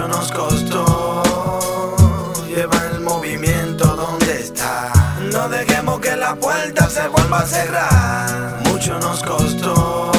[0.00, 1.22] Mucho nos costó
[2.48, 4.90] llevar el movimiento donde está.
[5.30, 8.62] No dejemos que la puerta se vuelva a cerrar.
[8.64, 10.10] Mucho nos costó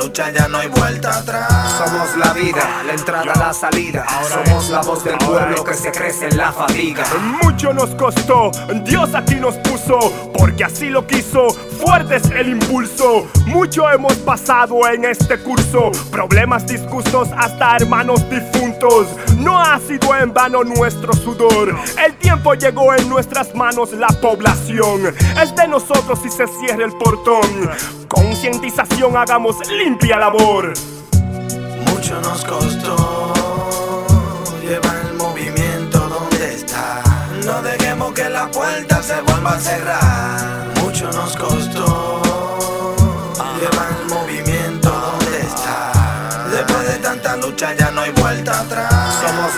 [0.00, 1.48] lucha ya no hay vuelta atrás.
[1.78, 4.06] Somos la vida, la entrada, la salida.
[4.28, 7.04] Somos la voz del pueblo que se crece en la fatiga.
[7.42, 8.50] Mucho nos costó,
[8.84, 9.98] Dios aquí nos puso,
[10.36, 11.48] porque así lo quiso.
[11.50, 13.26] Fuerte es el impulso.
[13.46, 19.08] Mucho hemos pasado en este curso, problemas, disgustos, hasta hermanos difuntos.
[19.36, 21.76] No ha sido en vano nuestro sudor.
[22.02, 25.14] El tiempo llegó en nuestras manos, la población.
[25.42, 27.70] Es de nosotros si se cierra el portón.
[28.08, 29.56] Concientización, hagamos
[29.90, 30.72] limpia labor.
[31.88, 33.32] Mucho nos costó
[34.62, 37.02] llevar el movimiento donde está.
[37.44, 40.68] No dejemos que la puerta se vuelva a cerrar.
[40.80, 41.89] Mucho nos costó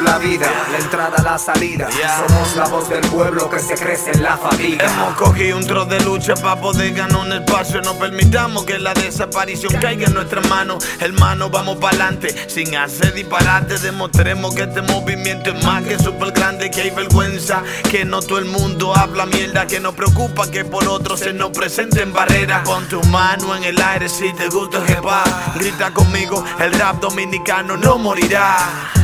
[0.02, 1.88] la vida, la entrada, la salida.
[2.26, 4.84] Somos la voz del pueblo que se crece en la fatiga.
[4.84, 7.80] Hemos cogido un trozo de lucha para poder ganar un espacio.
[7.82, 10.84] No permitamos que la desaparición caiga en nuestras manos.
[11.00, 13.78] Hermano, vamos para adelante sin hacer disparate.
[13.78, 16.70] Demostremos que este movimiento es más que súper grande.
[16.70, 19.66] Que hay vergüenza, que no todo el mundo habla mierda.
[19.66, 22.66] Que nos preocupa que por otros se nos presenten barreras.
[22.66, 25.54] Pon tu mano en el aire si te gusta el hip hop.
[25.54, 29.01] Grita conmigo, el rap dominicano no morirá.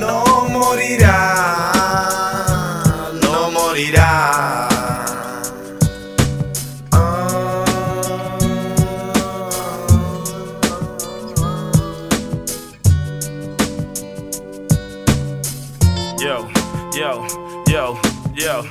[0.00, 1.72] No morirá.
[3.22, 4.66] No morirá.
[16.18, 16.48] Yo,
[16.92, 17.26] yo,
[17.66, 17.98] yo,
[18.34, 18.62] yo,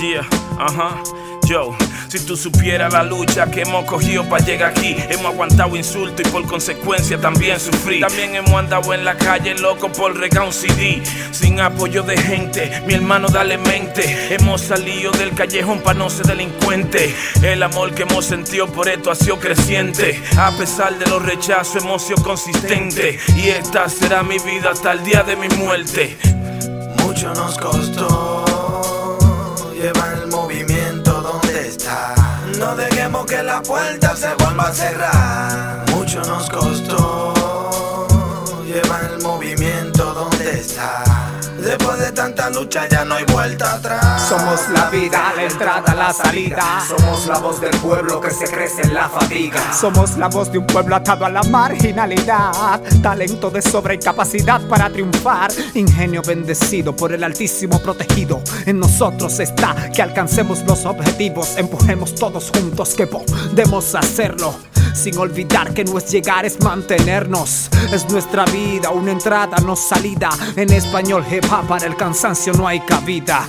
[0.00, 0.26] yeah,
[0.58, 1.02] ajá,
[1.46, 1.76] yo.
[2.10, 6.28] Si tú supieras la lucha que hemos cogido para llegar aquí, hemos aguantado insultos y
[6.28, 8.00] por consecuencia también sufrí.
[8.00, 11.00] También hemos andado en la calle loco por regar un CD,
[11.30, 12.82] sin apoyo de gente.
[12.84, 14.34] Mi hermano, dale mente.
[14.34, 17.14] Hemos salido del callejón para no ser delincuente.
[17.44, 20.20] El amor que hemos sentido por esto ha sido creciente.
[20.36, 23.20] A pesar de los rechazos, hemos sido consistentes.
[23.36, 26.18] Y esta será mi vida hasta el día de mi muerte.
[27.04, 28.44] Mucho nos costó
[29.80, 30.19] llevar
[33.26, 35.84] Que la puerta se vuelva a cerrar.
[35.90, 37.32] Mucho nos costó
[38.64, 41.29] llevar el movimiento donde está.
[41.70, 44.28] Después de tanta lucha ya no hay vuelta atrás.
[44.28, 46.84] Somos la vida, la entrada, la salida.
[46.84, 49.72] Somos la voz del pueblo que se crece en la fatiga.
[49.72, 52.80] Somos la voz de un pueblo atado a la marginalidad.
[53.00, 55.52] Talento de sobra y capacidad para triunfar.
[55.74, 58.42] Ingenio bendecido por el Altísimo protegido.
[58.66, 61.56] En nosotros está que alcancemos los objetivos.
[61.56, 64.69] Empujemos todos juntos que podemos hacerlo.
[64.94, 67.68] Sin olvidar que no es llegar, es mantenernos.
[67.92, 70.30] Es nuestra vida, una entrada, no salida.
[70.56, 73.48] En español, hip para el cansancio no hay cabida.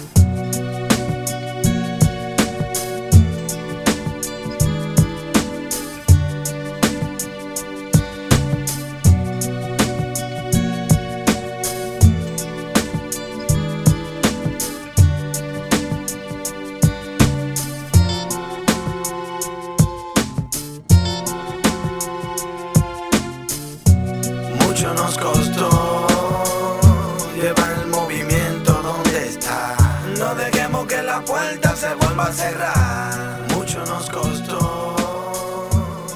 [31.22, 33.42] La puerta se vuelva a cerrar.
[33.56, 34.96] Mucho nos costó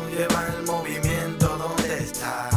[0.10, 2.50] llevar el movimiento donde está.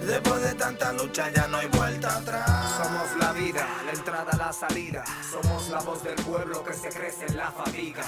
[0.00, 2.82] Después de tanta lucha ya no hay vuelta atrás.
[2.82, 5.04] Somos la vida, la entrada, la salida.
[5.30, 8.04] Somos la voz del pueblo que se crece en la fatiga.